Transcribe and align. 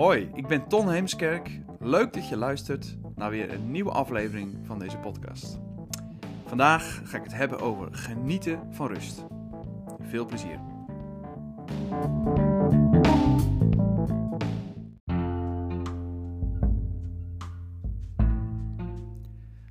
Hoi, 0.00 0.30
ik 0.34 0.46
ben 0.46 0.68
Ton 0.68 0.90
Heemskerk. 0.90 1.60
Leuk 1.78 2.12
dat 2.12 2.28
je 2.28 2.36
luistert 2.36 2.96
naar 3.14 3.30
weer 3.30 3.52
een 3.52 3.70
nieuwe 3.70 3.90
aflevering 3.90 4.58
van 4.62 4.78
deze 4.78 4.96
podcast. 4.96 5.58
Vandaag 6.46 7.00
ga 7.04 7.16
ik 7.16 7.22
het 7.22 7.34
hebben 7.34 7.60
over 7.60 7.88
genieten 7.90 8.60
van 8.70 8.86
rust. 8.86 9.24
Veel 10.00 10.24
plezier. 10.24 10.60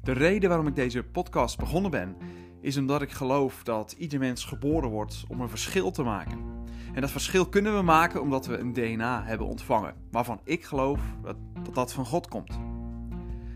De 0.04 0.12
reden 0.12 0.50
waarom 0.50 0.68
ik 0.68 0.76
deze 0.76 1.04
podcast 1.04 1.58
begonnen 1.58 1.92
ben, 1.92 2.16
is 2.62 2.78
omdat 2.78 3.02
ik 3.02 3.12
geloof 3.12 3.64
dat 3.64 3.92
ieder 3.92 4.20
mens 4.20 4.46
geboren 4.46 4.90
wordt 4.90 5.24
om 5.28 5.42
een 5.42 5.50
verschil 5.50 5.92
te 5.92 6.04
maken. 6.04 6.49
En 6.94 7.02
dat 7.02 7.12
verschil 7.12 7.50
kunnen 7.50 7.76
we 7.76 7.82
maken 7.82 8.22
omdat 8.22 8.46
we 8.46 8.58
een 8.58 8.74
DNA 8.74 9.24
hebben 9.24 9.48
ontvangen, 9.48 9.94
waarvan 10.12 10.40
ik 10.44 10.64
geloof 10.64 11.00
dat 11.22 11.36
dat, 11.74 11.94
van 11.94 12.06
God 12.06 12.28
komt. 12.28 12.60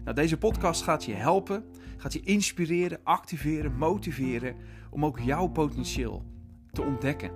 Nou, 0.04 0.16
deze 0.16 0.38
podcast 0.38 0.84
gaat 0.84 1.06
je 1.06 1.14
helpen, 1.14 1.66
gaat 1.98 2.14
je 2.14 2.22
inspireren, 2.22 3.00
activeren, 3.04 3.76
motiveren 3.76 4.56
om 4.90 5.06
ook 5.06 5.20
jouw 5.20 5.48
potentieel 5.48 6.24
te 6.72 6.82
ontdekken. 6.82 7.32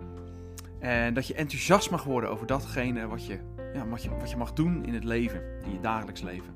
En 0.79 1.13
dat 1.13 1.27
je 1.27 1.33
enthousiast 1.33 1.91
mag 1.91 2.03
worden 2.03 2.29
over 2.29 2.47
datgene 2.47 3.07
wat 3.07 3.25
je, 3.25 3.39
ja, 3.73 3.87
wat 3.87 4.03
je, 4.03 4.09
wat 4.09 4.29
je 4.29 4.37
mag 4.37 4.53
doen 4.53 4.85
in 4.85 4.93
het 4.93 5.03
leven, 5.03 5.41
in 5.65 5.71
je 5.71 5.79
dagelijks 5.79 6.21
leven. 6.21 6.55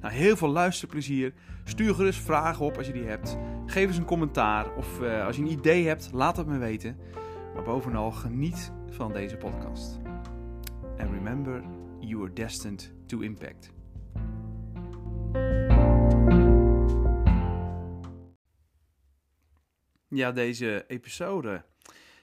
Nou, 0.00 0.14
heel 0.14 0.36
veel 0.36 0.48
luisterplezier. 0.48 1.32
Stuur 1.64 1.94
gerust 1.94 2.20
vragen 2.20 2.64
op 2.64 2.76
als 2.76 2.86
je 2.86 2.92
die 2.92 3.04
hebt. 3.04 3.36
Geef 3.66 3.86
eens 3.86 3.96
een 3.96 4.04
commentaar 4.04 4.74
of 4.76 5.00
uh, 5.00 5.26
als 5.26 5.36
je 5.36 5.42
een 5.42 5.50
idee 5.50 5.86
hebt, 5.86 6.10
laat 6.12 6.36
het 6.36 6.46
me 6.46 6.58
weten. 6.58 6.96
Maar 7.54 7.62
bovenal 7.62 8.10
geniet 8.10 8.72
van 8.92 9.12
deze 9.12 9.36
podcast. 9.36 9.98
And 10.98 11.10
remember, 11.10 11.64
you 12.00 12.22
are 12.22 12.32
destined 12.32 12.92
to 13.06 13.20
impact. 13.20 13.70
Ja, 20.08 20.32
deze 20.32 20.84
episode 20.86 21.64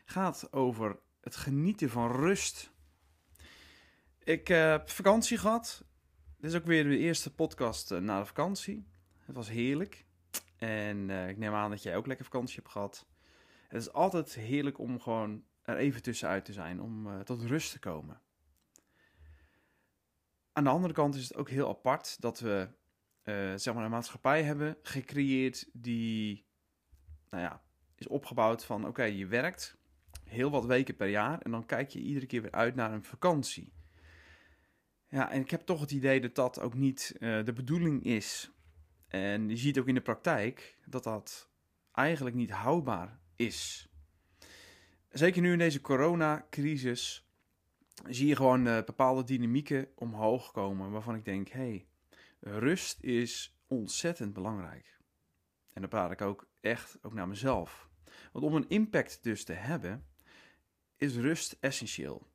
gaat 0.05 0.53
over 0.53 0.99
het 1.21 1.35
genieten 1.35 1.89
van 1.89 2.11
rust. 2.11 2.71
Ik 4.23 4.47
heb 4.47 4.89
vakantie 4.89 5.37
gehad. 5.37 5.85
Dit 6.37 6.51
is 6.51 6.57
ook 6.57 6.65
weer 6.65 6.83
de 6.83 6.97
eerste 6.97 7.33
podcast 7.33 7.91
uh, 7.91 7.99
na 7.99 8.19
de 8.19 8.25
vakantie. 8.25 8.87
Het 9.25 9.35
was 9.35 9.49
heerlijk. 9.49 10.05
En 10.57 11.09
uh, 11.09 11.29
ik 11.29 11.37
neem 11.37 11.53
aan 11.53 11.69
dat 11.69 11.83
jij 11.83 11.95
ook 11.95 12.07
lekker 12.07 12.25
vakantie 12.25 12.55
hebt 12.55 12.71
gehad. 12.71 13.07
Het 13.67 13.81
is 13.81 13.93
altijd 13.93 14.33
heerlijk 14.33 14.79
om 14.79 14.99
gewoon 14.99 15.43
er 15.69 15.77
even 15.77 16.01
tussenuit 16.01 16.45
te 16.45 16.53
zijn, 16.53 16.81
om 16.81 17.07
uh, 17.07 17.19
tot 17.19 17.43
rust 17.43 17.71
te 17.71 17.79
komen. 17.79 18.21
Aan 20.53 20.63
de 20.63 20.69
andere 20.69 20.93
kant 20.93 21.15
is 21.15 21.27
het 21.27 21.37
ook 21.37 21.49
heel 21.49 21.69
apart 21.69 22.21
dat 22.21 22.39
we 22.39 22.69
zeg 23.55 23.73
maar 23.73 23.83
een 23.83 23.91
maatschappij 23.91 24.43
hebben 24.43 24.77
gecreëerd 24.81 25.69
die, 25.73 26.45
nou 27.29 27.43
ja, 27.43 27.63
is 27.95 28.07
opgebouwd 28.07 28.65
van 28.65 28.87
oké, 28.87 29.03
je 29.03 29.27
werkt 29.27 29.77
heel 30.23 30.49
wat 30.49 30.65
weken 30.65 30.95
per 30.95 31.07
jaar 31.07 31.41
en 31.41 31.51
dan 31.51 31.65
kijk 31.65 31.89
je 31.89 31.99
iedere 31.99 32.25
keer 32.25 32.41
weer 32.41 32.51
uit 32.51 32.75
naar 32.75 32.93
een 32.93 33.03
vakantie. 33.03 33.73
Ja, 35.07 35.31
en 35.31 35.41
ik 35.41 35.49
heb 35.49 35.61
toch 35.61 35.79
het 35.79 35.91
idee 35.91 36.21
dat 36.21 36.35
dat 36.35 36.59
ook 36.59 36.73
niet 36.73 37.15
uh, 37.19 37.45
de 37.45 37.53
bedoeling 37.53 38.03
is. 38.03 38.51
En 39.07 39.49
je 39.49 39.57
ziet 39.57 39.79
ook 39.79 39.87
in 39.87 39.93
de 39.93 40.01
praktijk 40.01 40.77
dat 40.85 41.03
dat 41.03 41.49
eigenlijk 41.91 42.35
niet 42.35 42.51
houdbaar 42.51 43.19
is. 43.35 43.88
Zeker 45.09 45.41
nu 45.41 45.51
in 45.51 45.57
deze 45.57 45.81
coronacrisis 45.81 47.27
zie 48.07 48.27
je 48.27 48.35
gewoon 48.35 48.67
uh, 48.67 48.83
bepaalde 48.83 49.23
dynamieken 49.23 49.87
omhoog 49.95 50.51
komen 50.51 50.91
waarvan 50.91 51.15
ik 51.15 51.25
denk, 51.25 51.49
hey, 51.49 51.87
rust 52.39 53.03
is 53.03 53.59
ontzettend 53.67 54.33
belangrijk. 54.33 54.97
En 55.73 55.81
dan 55.81 55.89
praat 55.89 56.11
ik 56.11 56.21
ook 56.21 56.47
echt 56.61 56.97
ook 57.01 57.13
naar 57.13 57.27
mezelf. 57.27 57.89
Want 58.31 58.45
om 58.45 58.55
een 58.55 58.69
impact 58.69 59.23
dus 59.23 59.43
te 59.43 59.53
hebben, 59.53 60.05
is 60.97 61.15
rust 61.15 61.57
essentieel 61.59 62.27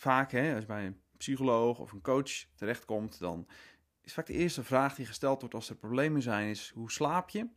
vaak, 0.00 0.30
hè, 0.30 0.52
als 0.52 0.60
je 0.60 0.66
bij 0.66 0.86
een 0.86 1.00
psycholoog 1.16 1.78
of 1.78 1.92
een 1.92 2.00
coach 2.00 2.44
terechtkomt, 2.54 3.18
dan 3.18 3.48
is 4.00 4.12
vaak 4.12 4.26
de 4.26 4.32
eerste 4.32 4.64
vraag 4.64 4.94
die 4.94 5.06
gesteld 5.06 5.40
wordt 5.40 5.54
als 5.54 5.68
er 5.70 5.76
problemen 5.76 6.22
zijn, 6.22 6.48
is 6.48 6.70
hoe 6.74 6.90
slaap 6.90 7.28
je, 7.28 7.48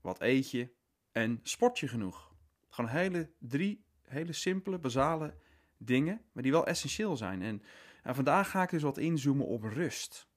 wat 0.00 0.20
eet 0.20 0.50
je 0.50 0.74
en 1.16 1.40
sport 1.42 1.78
je 1.78 1.88
genoeg? 1.88 2.34
Gewoon 2.68 2.90
hele 2.90 3.30
drie 3.38 3.84
hele 4.02 4.32
simpele, 4.32 4.78
basale 4.78 5.34
dingen, 5.76 6.22
maar 6.32 6.42
die 6.42 6.52
wel 6.52 6.66
essentieel 6.66 7.16
zijn. 7.16 7.42
En, 7.42 7.62
vandaag 8.14 8.50
ga 8.50 8.62
ik 8.62 8.70
dus 8.70 8.82
wat 8.82 8.98
inzoomen 8.98 9.46
op 9.46 9.62
rust. 9.62 10.28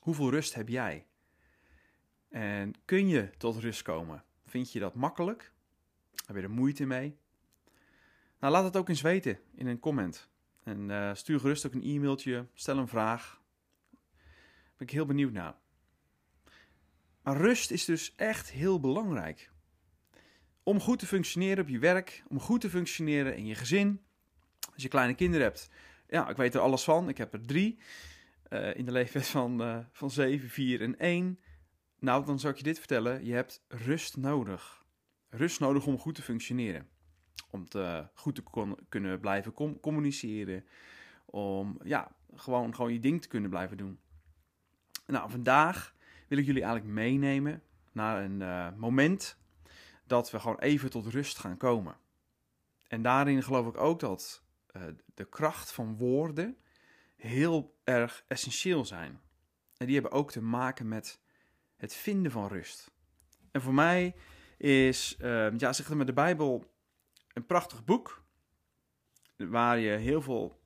Hoeveel 0.00 0.30
rust 0.30 0.54
heb 0.54 0.68
jij? 0.68 1.06
En 2.28 2.72
kun 2.84 3.08
je 3.08 3.30
tot 3.36 3.56
rust 3.56 3.82
komen? 3.82 4.24
Vind 4.44 4.72
je 4.72 4.78
dat 4.78 4.94
makkelijk? 4.94 5.52
Heb 6.26 6.36
je 6.36 6.42
er 6.42 6.50
moeite 6.50 6.86
mee? 6.86 7.18
Nou, 8.38 8.52
laat 8.52 8.64
het 8.64 8.76
ook 8.76 8.88
eens 8.88 9.00
weten 9.00 9.38
in 9.54 9.66
een 9.66 9.80
comment. 9.80 10.30
En 10.62 10.88
uh, 10.88 11.14
stuur 11.14 11.40
gerust 11.40 11.66
ook 11.66 11.74
een 11.74 11.82
e-mailtje, 11.82 12.46
stel 12.54 12.78
een 12.78 12.88
vraag. 12.88 13.42
Ben 14.76 14.86
ik 14.86 14.90
heel 14.90 15.06
benieuwd 15.06 15.32
naar. 15.32 15.56
Maar 17.22 17.36
rust 17.36 17.70
is 17.70 17.84
dus 17.84 18.14
echt 18.14 18.50
heel 18.50 18.80
belangrijk. 18.80 19.54
Om 20.66 20.80
goed 20.80 20.98
te 20.98 21.06
functioneren 21.06 21.62
op 21.62 21.68
je 21.68 21.78
werk, 21.78 22.22
om 22.28 22.40
goed 22.40 22.60
te 22.60 22.70
functioneren 22.70 23.36
in 23.36 23.46
je 23.46 23.54
gezin. 23.54 24.00
Als 24.72 24.82
je 24.82 24.88
kleine 24.88 25.14
kinderen 25.14 25.46
hebt, 25.46 25.70
ja, 26.08 26.28
ik 26.28 26.36
weet 26.36 26.54
er 26.54 26.60
alles 26.60 26.84
van. 26.84 27.08
Ik 27.08 27.18
heb 27.18 27.32
er 27.32 27.46
drie. 27.46 27.78
Uh, 28.50 28.76
in 28.76 28.84
de 28.84 28.92
leeftijd 28.92 29.26
van, 29.26 29.62
uh, 29.62 29.78
van 29.92 30.10
7, 30.10 30.48
4 30.48 30.80
en 30.82 30.98
1. 30.98 31.38
Nou, 31.98 32.24
dan 32.24 32.38
zou 32.38 32.52
ik 32.52 32.58
je 32.58 32.64
dit 32.64 32.78
vertellen. 32.78 33.24
Je 33.24 33.32
hebt 33.32 33.64
rust 33.68 34.16
nodig. 34.16 34.84
Rust 35.28 35.60
nodig 35.60 35.86
om 35.86 35.98
goed 35.98 36.14
te 36.14 36.22
functioneren 36.22 36.88
om 37.50 37.68
te, 37.68 38.06
goed 38.14 38.34
te 38.34 38.42
kunnen 38.88 39.20
blijven 39.20 39.78
communiceren. 39.80 40.64
Om 41.24 41.78
ja, 41.84 42.16
gewoon, 42.34 42.74
gewoon 42.74 42.92
je 42.92 43.00
ding 43.00 43.22
te 43.22 43.28
kunnen 43.28 43.50
blijven 43.50 43.76
doen. 43.76 43.98
Nou, 45.06 45.30
vandaag 45.30 45.94
wil 46.28 46.38
ik 46.38 46.46
jullie 46.46 46.62
eigenlijk 46.62 46.94
meenemen 46.94 47.62
naar 47.92 48.24
een 48.24 48.40
uh, 48.40 48.68
moment 48.76 49.38
dat 50.06 50.30
we 50.30 50.40
gewoon 50.40 50.58
even 50.58 50.90
tot 50.90 51.06
rust 51.06 51.38
gaan 51.38 51.56
komen. 51.56 51.96
En 52.88 53.02
daarin 53.02 53.42
geloof 53.42 53.66
ik 53.66 53.76
ook 53.76 54.00
dat 54.00 54.44
uh, 54.76 54.82
de 55.14 55.24
kracht 55.24 55.72
van 55.72 55.96
woorden 55.96 56.56
heel 57.16 57.78
erg 57.84 58.24
essentieel 58.28 58.84
zijn. 58.84 59.20
En 59.76 59.86
die 59.86 59.94
hebben 59.94 60.12
ook 60.12 60.30
te 60.30 60.42
maken 60.42 60.88
met 60.88 61.20
het 61.76 61.94
vinden 61.94 62.32
van 62.32 62.48
rust. 62.48 62.90
En 63.50 63.60
voor 63.60 63.74
mij 63.74 64.14
is, 64.56 65.16
uh, 65.20 65.58
ja, 65.58 65.72
zeg 65.72 65.88
maar, 65.88 66.06
de 66.06 66.12
Bijbel 66.12 66.74
een 67.32 67.46
prachtig 67.46 67.84
boek. 67.84 68.24
Waar 69.36 69.78
je 69.78 69.90
heel 69.90 70.22
veel 70.22 70.60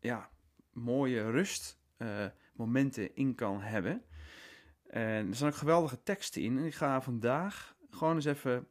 ja, 0.00 0.30
mooie 0.72 1.30
rustmomenten 1.30 3.02
uh, 3.02 3.10
in 3.14 3.34
kan 3.34 3.60
hebben. 3.60 4.04
En 4.86 5.28
er 5.28 5.34
zijn 5.34 5.52
ook 5.52 5.58
geweldige 5.58 6.02
teksten 6.02 6.42
in. 6.42 6.58
En 6.58 6.64
ik 6.64 6.74
ga 6.74 7.02
vandaag 7.02 7.75
gewoon 7.90 8.14
eens 8.14 8.24
even 8.24 8.66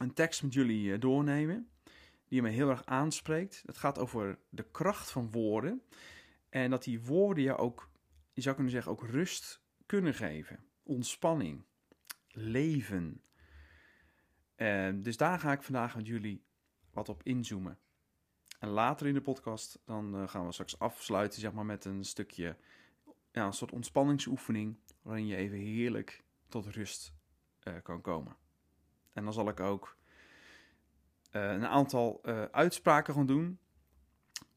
een 0.00 0.14
tekst 0.14 0.42
met 0.42 0.54
jullie 0.54 0.92
uh, 0.92 1.00
doornemen. 1.00 1.68
Die 2.28 2.42
me 2.42 2.48
heel 2.48 2.70
erg 2.70 2.84
aanspreekt. 2.84 3.62
Het 3.66 3.76
gaat 3.76 3.98
over 3.98 4.38
de 4.48 4.66
kracht 4.70 5.10
van 5.10 5.30
woorden. 5.30 5.82
En 6.48 6.70
dat 6.70 6.84
die 6.84 7.00
woorden 7.00 7.44
je 7.44 7.56
ook, 7.56 7.90
je 8.32 8.40
zou 8.40 8.54
kunnen 8.54 8.72
zeggen, 8.72 8.92
ook 8.92 9.06
rust 9.06 9.62
kunnen 9.86 10.14
geven. 10.14 10.64
Ontspanning. 10.82 11.64
Leven. 12.28 13.22
En 14.54 15.02
dus 15.02 15.16
daar 15.16 15.38
ga 15.38 15.52
ik 15.52 15.62
vandaag 15.62 15.96
met 15.96 16.06
jullie 16.06 16.44
wat 16.90 17.08
op 17.08 17.22
inzoomen. 17.22 17.78
En 18.58 18.68
later 18.68 19.06
in 19.06 19.14
de 19.14 19.20
podcast 19.20 19.80
dan 19.84 20.16
uh, 20.16 20.28
gaan 20.28 20.46
we 20.46 20.52
straks 20.52 20.78
afsluiten 20.78 21.40
zeg 21.40 21.52
maar, 21.52 21.66
met 21.66 21.84
een 21.84 22.04
stukje, 22.04 22.56
ja, 23.32 23.46
een 23.46 23.52
soort 23.52 23.72
ontspanningsoefening, 23.72 24.76
waarin 25.02 25.26
je 25.26 25.36
even 25.36 25.58
heerlijk 25.58 26.24
tot 26.48 26.66
rust 26.66 27.14
uh, 27.64 27.74
kan 27.82 28.00
komen. 28.00 28.36
En 29.12 29.24
dan 29.24 29.32
zal 29.32 29.48
ik 29.48 29.60
ook 29.60 29.96
uh, 31.32 31.52
een 31.52 31.66
aantal 31.66 32.24
uitspraken 32.50 33.14
gaan 33.14 33.26
doen. 33.26 33.58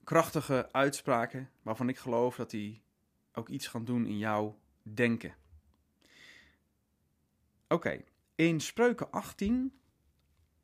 Krachtige 0.04 0.70
uitspraken, 0.72 1.50
waarvan 1.62 1.90
ik 1.90 1.98
geloof 1.98 2.36
dat 2.36 2.50
die 2.50 2.84
ook 3.34 3.50
iets 3.50 3.68
gaan 3.68 3.86
doen 3.86 4.06
in 4.06 4.18
jouw 4.18 4.60
denken. 4.84 5.36
Oké, 7.68 8.04
in 8.36 8.62
Spreuken 8.62 9.12
18, 9.12 9.80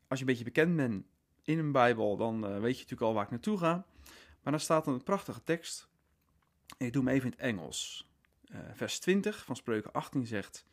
als 0.07 0.19
je 0.19 0.25
een 0.25 0.31
beetje 0.31 0.43
bekend 0.43 0.75
bent 0.75 1.05
in 1.43 1.59
een 1.59 1.71
Bijbel, 1.71 2.17
dan 2.17 2.41
weet 2.41 2.51
je 2.51 2.83
natuurlijk 2.83 3.01
al 3.01 3.13
waar 3.13 3.23
ik 3.23 3.29
naartoe 3.29 3.57
ga. 3.57 3.85
Maar 4.43 4.53
dan 4.53 4.59
staat 4.59 4.87
een 4.87 5.03
prachtige 5.03 5.43
tekst. 5.43 5.87
Ik 6.77 6.93
doe 6.93 7.03
hem 7.03 7.13
even 7.13 7.25
in 7.25 7.31
het 7.31 7.39
Engels. 7.39 8.09
Vers 8.73 8.99
20 8.99 9.45
van 9.45 9.55
Spreuken 9.55 9.91
18 9.91 10.27
zegt: 10.27 10.65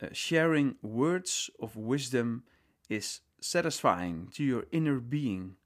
uh, 0.00 0.08
Sharing 0.12 0.76
words 0.82 1.50
of 1.60 1.76
wisdom 1.76 2.44
is 2.88 3.20
satisfying 3.40 4.28
to 4.34 4.44
your 4.44 4.64
inner 4.72 5.00
being. 5.00 5.56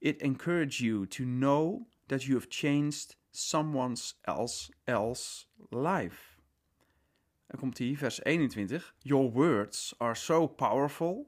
it 0.00 0.20
encourage 0.22 0.80
you 0.80 1.06
to 1.06 1.24
know 1.24 1.86
that 2.08 2.26
you 2.26 2.34
have 2.34 2.48
changed 2.48 3.16
someone's 3.30 4.14
else, 4.26 4.70
else 4.88 5.46
life. 5.70 6.38
Dan 7.50 7.60
komt 7.60 7.78
hier, 7.78 7.96
vers 7.96 8.20
21. 8.24 8.80
Your 9.02 9.30
words 9.30 9.94
are 10.00 10.14
so 10.14 10.46
powerful 10.46 11.26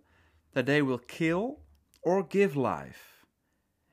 that 0.53 0.67
they 0.67 0.81
will 0.81 0.99
kill 0.99 1.61
or 2.03 2.23
give 2.23 2.57
life. 2.57 3.27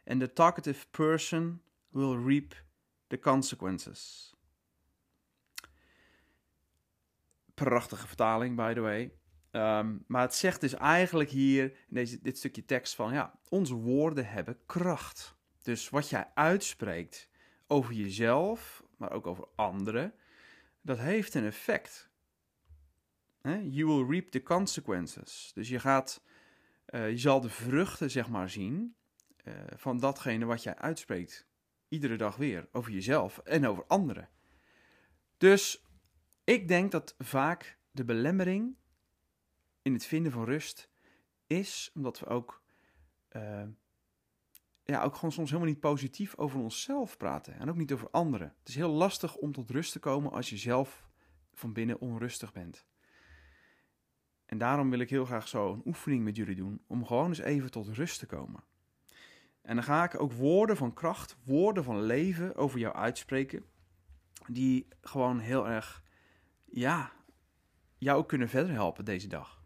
And 0.05 0.21
the 0.21 0.27
talkative 0.27 0.91
person 0.91 1.59
will 1.91 2.17
reap 2.17 2.55
the 3.09 3.17
consequences. 3.17 4.33
Prachtige 7.63 8.07
vertaling, 8.07 8.55
by 8.55 8.73
the 8.73 8.79
way. 8.79 9.13
Ehm, 9.51 9.97
maar 10.07 10.21
het 10.21 10.35
zegt 10.35 10.61
dus 10.61 10.73
eigenlijk 10.73 11.29
hier 11.29 11.63
in 11.63 11.95
deze, 11.95 12.19
dit 12.21 12.37
stukje 12.37 12.65
tekst 12.65 12.95
van 12.95 13.13
ja, 13.13 13.39
onze 13.49 13.73
woorden 13.73 14.27
hebben 14.27 14.57
kracht. 14.65 15.35
Dus 15.61 15.89
wat 15.89 16.09
jij 16.09 16.31
uitspreekt 16.33 17.29
over 17.67 17.93
jezelf, 17.93 18.83
maar 18.97 19.11
ook 19.11 19.27
over 19.27 19.47
anderen, 19.55 20.13
dat 20.81 20.97
heeft 20.97 21.33
een 21.33 21.45
effect. 21.45 22.09
You 23.43 23.85
will 23.85 24.05
reap 24.09 24.31
the 24.31 24.43
consequences. 24.43 25.51
Dus 25.53 25.69
je 25.69 25.79
gaat, 25.79 26.23
uh, 26.89 27.09
je 27.09 27.17
zal 27.17 27.41
de 27.41 27.49
vruchten 27.49 28.11
zeg 28.11 28.29
maar 28.29 28.49
zien 28.49 28.95
uh, 29.43 29.53
van 29.75 29.99
datgene 29.99 30.45
wat 30.45 30.63
jij 30.63 30.75
uitspreekt. 30.75 31.47
Iedere 31.87 32.15
dag 32.15 32.35
weer 32.35 32.67
over 32.71 32.91
jezelf 32.91 33.37
en 33.37 33.67
over 33.67 33.83
anderen. 33.87 34.29
Dus 35.37 35.88
ik 36.49 36.67
denk 36.67 36.91
dat 36.91 37.15
vaak 37.17 37.77
de 37.91 38.05
belemmering 38.05 38.75
in 39.81 39.93
het 39.93 40.05
vinden 40.05 40.31
van 40.31 40.43
rust 40.43 40.89
is 41.47 41.91
omdat 41.93 42.19
we 42.19 42.25
ook, 42.25 42.63
uh, 43.31 43.63
ja, 44.83 45.03
ook 45.03 45.15
gewoon 45.15 45.31
soms 45.31 45.49
helemaal 45.49 45.71
niet 45.71 45.79
positief 45.79 46.37
over 46.37 46.59
onszelf 46.59 47.17
praten 47.17 47.59
en 47.59 47.69
ook 47.69 47.75
niet 47.75 47.91
over 47.91 48.09
anderen. 48.09 48.55
Het 48.59 48.67
is 48.67 48.75
heel 48.75 48.89
lastig 48.89 49.35
om 49.35 49.51
tot 49.51 49.69
rust 49.69 49.91
te 49.91 49.99
komen 49.99 50.31
als 50.31 50.49
je 50.49 50.57
zelf 50.57 51.09
van 51.53 51.73
binnen 51.73 51.99
onrustig 51.99 52.53
bent. 52.53 52.85
En 54.45 54.57
daarom 54.57 54.89
wil 54.89 54.99
ik 54.99 55.09
heel 55.09 55.25
graag 55.25 55.47
zo 55.47 55.73
een 55.73 55.81
oefening 55.85 56.23
met 56.23 56.35
jullie 56.35 56.55
doen 56.55 56.81
om 56.87 57.05
gewoon 57.05 57.27
eens 57.27 57.39
even 57.39 57.71
tot 57.71 57.87
rust 57.87 58.19
te 58.19 58.25
komen. 58.25 58.63
En 59.61 59.75
dan 59.75 59.83
ga 59.83 60.03
ik 60.03 60.21
ook 60.21 60.33
woorden 60.33 60.77
van 60.77 60.93
kracht, 60.93 61.37
woorden 61.43 61.83
van 61.83 62.01
leven 62.01 62.55
over 62.55 62.79
jou 62.79 62.95
uitspreken, 62.95 63.65
die 64.47 64.87
gewoon 65.01 65.39
heel 65.39 65.67
erg, 65.67 66.03
ja, 66.71 67.11
jou 67.97 68.25
kunnen 68.25 68.49
verder 68.49 68.71
helpen 68.71 69.05
deze 69.05 69.27
dag. 69.27 69.57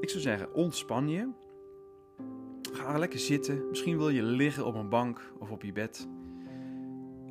Ik 0.00 0.12
zou 0.12 0.22
zeggen, 0.22 0.54
ontspan 0.54 1.08
je. 1.08 1.28
Ga 2.72 2.98
lekker 2.98 3.18
zitten. 3.18 3.68
Misschien 3.68 3.96
wil 3.96 4.08
je 4.08 4.22
liggen 4.22 4.66
op 4.66 4.74
een 4.74 4.88
bank 4.88 5.32
of 5.38 5.50
op 5.50 5.62
je 5.62 5.72
bed. 5.72 6.08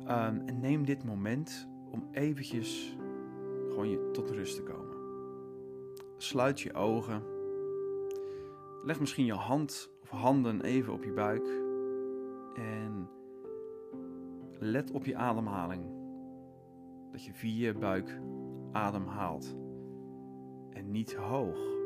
Um, 0.00 0.42
en 0.46 0.60
neem 0.60 0.84
dit 0.84 1.04
moment 1.04 1.68
om 1.90 2.08
eventjes 2.12 2.96
gewoon 3.68 3.88
je 3.88 4.10
tot 4.12 4.30
rust 4.30 4.56
te 4.56 4.62
komen. 4.62 4.96
Sluit 6.16 6.60
je 6.60 6.74
ogen. 6.74 7.22
Leg 8.84 9.00
misschien 9.00 9.24
je 9.24 9.32
hand 9.32 9.90
of 10.02 10.08
handen 10.08 10.60
even 10.60 10.92
op 10.92 11.04
je 11.04 11.12
buik. 11.12 11.65
En 12.56 13.08
let 14.58 14.90
op 14.90 15.04
je 15.04 15.16
ademhaling. 15.16 15.84
Dat 17.10 17.24
je 17.24 17.32
via 17.32 17.66
je 17.66 17.78
buik 17.78 18.20
ademhaalt. 18.72 19.56
En 20.70 20.90
niet 20.90 21.14
hoog 21.14 21.76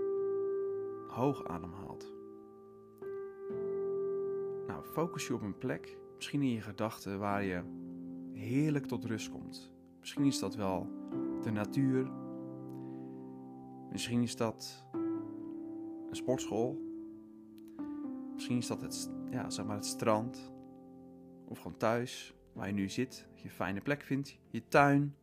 hoog 1.11 1.45
ademhaalt. 1.45 2.15
Nou, 4.67 4.85
focus 4.85 5.27
je 5.27 5.35
op 5.35 5.43
een 5.43 5.59
plek, 5.59 5.99
misschien 6.15 6.43
in 6.43 6.51
je 6.51 6.61
gedachten, 6.61 7.19
waar 7.19 7.45
je 7.45 7.63
heerlijk 8.33 8.87
tot 8.87 9.05
rust 9.05 9.31
komt. 9.31 9.73
Misschien 10.01 10.25
is 10.25 10.39
dat 10.39 10.55
wel 10.55 10.87
de 11.43 11.51
natuur. 11.51 12.11
Misschien 13.93 14.23
is 14.23 14.37
dat 14.37 14.87
een 16.09 16.17
sportschool. 16.17 16.79
Misschien 18.35 18.57
is 18.57 18.67
dat 18.67 18.81
het, 18.81 19.11
ja, 19.31 19.51
zeg 19.51 19.67
maar 19.67 19.77
het 19.77 19.87
strand. 19.87 20.53
Of 21.51 21.59
gewoon 21.59 21.77
thuis, 21.77 22.35
waar 22.53 22.67
je 22.67 22.73
nu 22.73 22.89
zit. 22.89 23.27
Je 23.35 23.45
een 23.45 23.51
fijne 23.51 23.81
plek 23.81 24.03
vindt. 24.03 24.39
Je 24.51 24.69
tuin. 24.69 25.15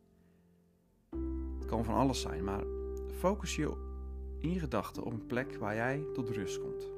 Het 1.58 1.66
kan 1.66 1.84
van 1.84 1.94
alles 1.94 2.20
zijn, 2.20 2.44
maar 2.44 2.64
focus 3.12 3.56
je 3.56 3.86
in 4.40 4.52
je 4.52 4.58
gedachten 4.58 5.02
op 5.02 5.12
een 5.12 5.26
plek 5.26 5.56
waar 5.56 5.74
jij 5.74 6.04
tot 6.12 6.28
rust 6.28 6.60
komt. 6.60 6.90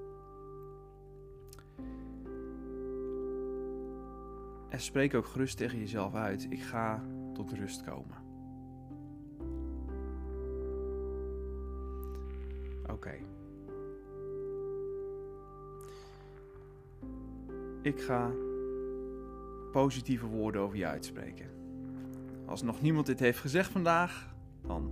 En 4.68 4.80
spreek 4.80 5.14
ook 5.14 5.26
gerust 5.26 5.56
tegen 5.56 5.78
jezelf 5.78 6.14
uit: 6.14 6.46
ik 6.50 6.62
ga 6.62 7.04
tot 7.34 7.52
rust 7.52 7.82
komen. 7.82 8.16
Oké. 12.86 13.18
Ik 17.82 18.00
ga 18.00 18.30
positieve 19.70 20.26
woorden 20.26 20.60
over 20.60 20.76
je 20.76 20.86
uitspreken. 20.86 21.46
Als 22.46 22.62
nog 22.62 22.80
niemand 22.80 23.06
dit 23.06 23.20
heeft 23.20 23.38
gezegd 23.38 23.70
vandaag, 23.70 24.34
dan 24.66 24.90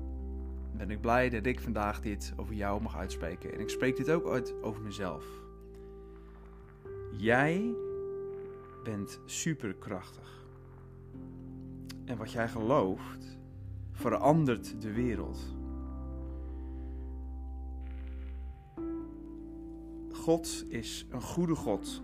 ben 0.76 0.90
ik 0.90 1.00
blij 1.00 1.28
dat 1.28 1.46
ik 1.46 1.60
vandaag 1.60 2.00
dit 2.00 2.32
over 2.36 2.54
jou 2.54 2.82
mag 2.82 2.96
uitspreken. 2.96 3.52
En 3.52 3.60
ik 3.60 3.68
spreek 3.68 3.96
dit 3.96 4.10
ook 4.10 4.28
uit 4.28 4.54
over 4.62 4.82
mezelf. 4.82 5.24
Jij 7.12 7.74
bent 8.84 9.20
superkrachtig. 9.24 10.46
En 12.04 12.16
wat 12.16 12.32
jij 12.32 12.48
gelooft, 12.48 13.38
verandert 13.92 14.80
de 14.80 14.92
wereld. 14.92 15.56
God 20.12 20.64
is 20.68 21.06
een 21.10 21.22
goede 21.22 21.54
God 21.54 22.02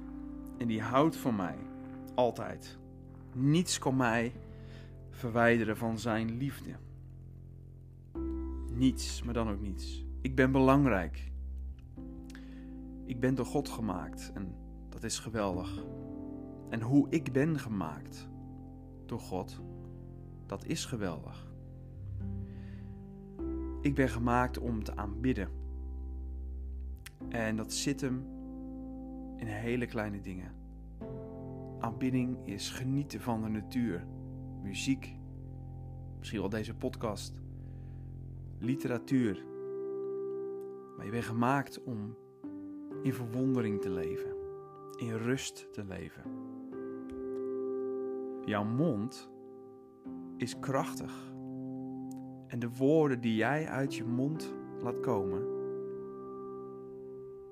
en 0.58 0.66
die 0.66 0.82
houdt 0.82 1.16
van 1.16 1.36
mij, 1.36 1.56
altijd. 2.14 2.78
Niets 3.32 3.78
kan 3.78 3.96
mij 3.96 4.32
verwijderen 5.10 5.76
van 5.76 5.98
zijn 5.98 6.36
liefde 6.36 6.76
niets, 8.76 9.22
maar 9.22 9.34
dan 9.34 9.48
ook 9.48 9.60
niets. 9.60 10.04
Ik 10.20 10.34
ben 10.34 10.52
belangrijk. 10.52 11.32
Ik 13.04 13.20
ben 13.20 13.34
door 13.34 13.46
God 13.46 13.68
gemaakt 13.68 14.32
en 14.34 14.54
dat 14.88 15.02
is 15.02 15.18
geweldig. 15.18 15.84
En 16.68 16.80
hoe 16.80 17.06
ik 17.10 17.32
ben 17.32 17.58
gemaakt 17.58 18.28
door 19.06 19.20
God, 19.20 19.60
dat 20.46 20.64
is 20.64 20.84
geweldig. 20.84 21.52
Ik 23.80 23.94
ben 23.94 24.08
gemaakt 24.08 24.58
om 24.58 24.84
te 24.84 24.96
aanbidden. 24.96 25.48
En 27.28 27.56
dat 27.56 27.72
zit 27.72 28.00
hem 28.00 28.24
in 29.36 29.46
hele 29.46 29.86
kleine 29.86 30.20
dingen. 30.20 30.52
Aanbidding 31.84 32.46
is 32.46 32.70
genieten 32.70 33.20
van 33.20 33.42
de 33.42 33.48
natuur, 33.48 34.06
muziek, 34.62 35.16
misschien 36.18 36.40
wel 36.40 36.48
deze 36.48 36.74
podcast 36.74 37.34
literatuur. 38.58 39.44
Maar 40.96 41.04
je 41.04 41.10
bent 41.10 41.24
gemaakt 41.24 41.82
om 41.82 42.16
in 43.02 43.12
verwondering 43.12 43.80
te 43.80 43.90
leven, 43.90 44.34
in 44.96 45.16
rust 45.16 45.72
te 45.72 45.84
leven. 45.84 46.22
Jouw 48.44 48.64
mond 48.64 49.30
is 50.36 50.58
krachtig. 50.58 51.32
En 52.46 52.58
de 52.58 52.70
woorden 52.76 53.20
die 53.20 53.34
jij 53.34 53.68
uit 53.68 53.94
je 53.94 54.04
mond 54.04 54.54
laat 54.80 55.00
komen, 55.00 55.42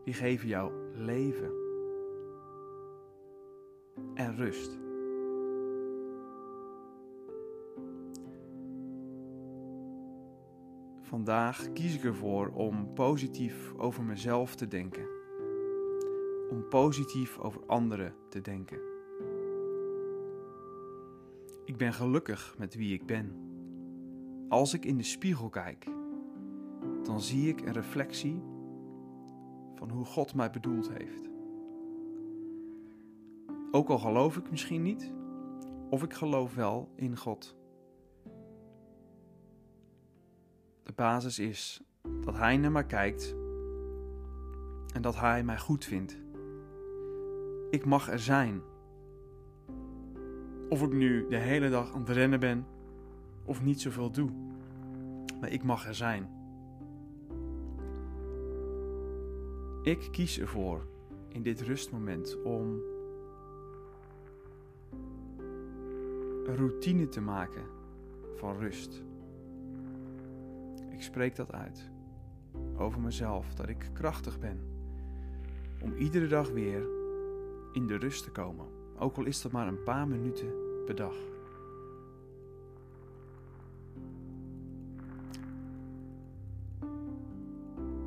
die 0.04 0.14
geven 0.14 0.48
jou 0.48 0.72
leven 0.94 1.62
en 4.14 4.37
rust. 4.37 4.78
Vandaag 11.00 11.72
kies 11.72 11.94
ik 11.94 12.04
ervoor 12.04 12.49
om 12.49 12.92
positief 12.94 13.72
over 13.76 14.04
mezelf 14.04 14.54
te 14.54 14.68
denken. 14.68 15.06
Om 16.50 16.68
positief 16.68 17.38
over 17.38 17.66
anderen 17.66 18.14
te 18.28 18.40
denken. 18.40 18.78
Ik 21.64 21.76
ben 21.76 21.92
gelukkig 21.92 22.54
met 22.58 22.75
wie 22.75 22.92
ik 22.92 23.06
ben. 23.06 23.37
Als 24.49 24.75
ik 24.75 24.84
in 24.84 24.96
de 24.96 25.02
spiegel 25.02 25.49
kijk, 25.49 25.87
dan 27.02 27.20
zie 27.20 27.49
ik 27.49 27.61
een 27.61 27.72
reflectie 27.72 28.42
van 29.75 29.90
hoe 29.90 30.04
God 30.04 30.34
mij 30.34 30.50
bedoeld 30.50 30.90
heeft. 30.92 31.31
Ook 33.75 33.88
al 33.88 33.99
geloof 33.99 34.37
ik 34.37 34.50
misschien 34.50 34.83
niet, 34.83 35.12
of 35.91 36.02
ik 36.02 36.14
geloof 36.14 36.55
wel 36.55 36.88
in 36.95 37.17
God. 37.17 37.57
De 40.83 40.93
basis 40.95 41.38
is 41.38 41.83
dat 42.21 42.37
Hij 42.37 42.57
naar 42.57 42.73
mij 42.73 42.87
kijkt 42.87 43.37
en 44.95 45.02
dat 45.02 45.17
Hij 45.17 45.45
mij 45.45 45.59
goed 45.59 45.85
vindt. 45.85 46.19
Ik 47.71 47.85
mag 47.85 48.11
er 48.11 48.19
zijn. 48.19 48.62
Of 50.69 50.83
ik 50.83 50.93
nu 50.93 51.29
de 51.29 51.37
hele 51.37 51.71
dag 51.71 51.93
aan 51.93 52.00
het 52.00 52.09
rennen 52.09 52.41
ben 52.41 52.67
of 53.45 53.62
niet 53.62 53.81
zoveel 53.81 54.11
doe. 54.11 54.31
Maar 55.41 55.50
ik 55.50 55.62
mag 55.62 55.87
er 55.87 55.95
zijn. 55.95 56.31
Ik 59.83 60.09
kies 60.11 60.38
ervoor 60.38 60.87
in 61.29 61.43
dit 61.43 61.61
rustmoment 61.61 62.43
om 62.43 62.91
een 66.46 66.56
routine 66.56 67.08
te 67.08 67.20
maken 67.20 67.62
van 68.37 68.58
rust. 68.58 69.02
Ik 70.90 71.02
spreek 71.02 71.37
dat 71.37 71.52
uit 71.52 71.90
over 72.76 73.00
mezelf, 73.00 73.54
dat 73.54 73.68
ik 73.68 73.90
krachtig 73.92 74.38
ben 74.38 74.61
om 75.82 75.94
iedere 75.94 76.26
dag 76.26 76.50
weer 76.50 76.87
in 77.72 77.87
de 77.87 77.96
rust 77.96 78.25
te 78.25 78.30
komen, 78.30 78.66
ook 78.99 79.16
al 79.16 79.25
is 79.25 79.42
dat 79.42 79.52
maar 79.52 79.68
een 79.68 79.82
paar 79.82 80.08
minuten 80.08 80.52
per 80.87 80.94
dag. 80.94 81.14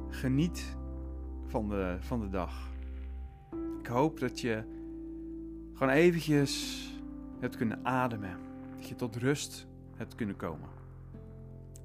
Geniet 0.10 0.78
van 1.46 1.70
de, 1.70 1.98
van 2.00 2.20
de 2.20 2.30
dag. 2.30 2.70
Ik 3.80 3.88
hoop 3.88 4.20
dat 4.20 4.40
je 4.40 4.64
gewoon 5.74 5.94
eventjes 5.94 6.84
hebt 7.40 7.56
kunnen 7.56 7.86
ademen. 7.86 8.38
Dat 8.76 8.88
je 8.88 8.96
tot 8.96 9.16
rust 9.16 9.68
hebt 9.96 10.16
kunnen 10.16 10.36
komen. 10.36 10.70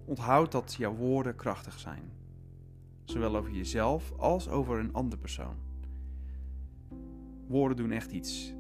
Onthoud 0.05 0.53
dat 0.53 0.75
jouw 0.75 0.95
woorden 0.95 1.37
krachtig 1.37 1.79
zijn. 1.79 2.03
Zowel 3.05 3.37
over 3.37 3.51
jezelf 3.51 4.13
als 4.17 4.49
over 4.49 4.79
een 4.79 4.93
andere 4.93 5.21
persoon. 5.21 5.55
Woorden 7.47 7.77
doen 7.77 7.91
echt 7.91 8.11
iets. 8.11 8.55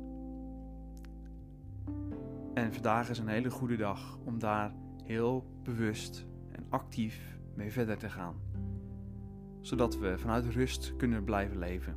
En 2.54 2.72
vandaag 2.72 3.10
is 3.10 3.18
een 3.18 3.28
hele 3.28 3.50
goede 3.50 3.76
dag 3.76 4.18
om 4.24 4.38
daar 4.38 4.72
heel 5.04 5.46
bewust 5.62 6.26
en 6.52 6.66
actief 6.68 7.38
mee 7.54 7.72
verder 7.72 7.98
te 7.98 8.08
gaan. 8.08 8.34
Zodat 9.60 9.98
we 9.98 10.18
vanuit 10.18 10.44
rust 10.44 10.96
kunnen 10.96 11.24
blijven 11.24 11.58
leven. 11.58 11.96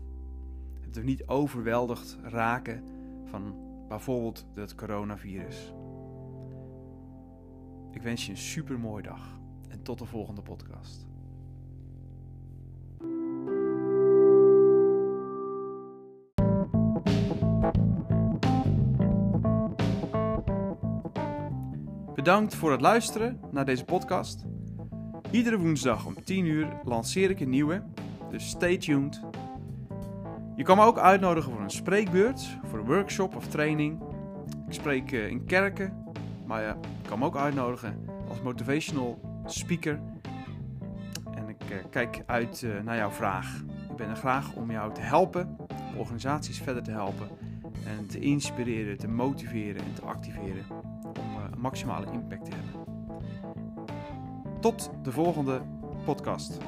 Dat 0.82 0.96
we 0.96 1.04
niet 1.04 1.28
overweldigd 1.28 2.18
raken 2.22 2.84
van 3.26 3.56
bijvoorbeeld 3.94 4.46
het 4.56 4.76
coronavirus. 4.76 5.74
Ik 7.92 8.02
wens 8.02 8.26
je 8.26 8.32
een 8.32 8.38
super 8.38 8.80
mooie 8.80 9.04
dag 9.04 9.40
en 9.70 9.84
tot 9.84 10.00
de 10.00 10.06
volgende 10.06 10.42
podcast. 10.42 11.08
Bedankt 22.16 22.56
voor 22.56 22.72
het 22.72 22.82
luisteren 22.82 23.40
naar 23.52 23.66
deze 23.66 23.86
podcast. 23.86 24.46
Iedere 25.32 25.58
woensdag 25.58 26.06
om 26.06 26.24
10 26.24 26.46
uur 26.46 26.80
lanceer 26.84 27.30
ik 27.30 27.40
een 27.40 27.50
nieuwe, 27.50 27.84
dus 28.30 28.50
stay 28.50 28.78
tuned. 28.78 29.33
Je 30.56 30.64
kan 30.64 30.78
me 30.78 30.84
ook 30.84 30.98
uitnodigen 30.98 31.52
voor 31.52 31.62
een 31.62 31.70
spreekbeurt, 31.70 32.58
voor 32.64 32.80
een 32.80 32.86
workshop 32.86 33.36
of 33.36 33.48
training. 33.48 34.02
Ik 34.68 34.74
spreek 34.74 35.12
eh, 35.12 35.28
in 35.28 35.46
kerken, 35.46 36.04
maar 36.46 36.64
ik 36.70 36.76
kan 37.08 37.20
me 37.20 37.26
ook 37.26 37.38
uitnodigen 37.38 38.06
als 38.30 38.42
motivational 38.42 39.20
speaker. 39.46 40.00
En 41.36 41.50
ik 41.50 41.70
eh, 41.70 41.78
kijk 41.90 42.24
uit 42.26 42.64
eh, 42.64 42.84
naar 42.84 42.98
jouw 42.98 43.10
vraag. 43.10 43.62
Ik 43.90 43.96
ben 43.96 44.10
er 44.10 44.16
graag 44.16 44.54
om 44.54 44.72
jou 44.72 44.94
te 44.94 45.02
helpen, 45.02 45.58
organisaties 45.98 46.62
verder 46.62 46.84
te 46.84 46.92
helpen 46.92 47.28
en 47.98 48.08
te 48.08 48.20
inspireren, 48.20 48.98
te 48.98 49.08
motiveren 49.08 49.82
en 49.82 49.94
te 49.94 50.02
activeren 50.02 50.66
om 51.04 51.60
maximale 51.60 52.06
impact 52.12 52.46
te 52.46 52.52
hebben. 52.56 52.92
Tot 54.60 54.92
de 55.04 55.12
volgende 55.12 55.62
podcast. 56.06 56.60